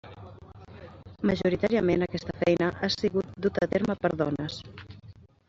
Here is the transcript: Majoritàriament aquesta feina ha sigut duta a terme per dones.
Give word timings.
Majoritàriament 1.29 2.05
aquesta 2.05 2.35
feina 2.45 2.71
ha 2.81 2.91
sigut 2.95 3.37
duta 3.49 3.65
a 3.69 3.73
terme 3.75 3.99
per 4.03 4.13
dones. 4.25 4.59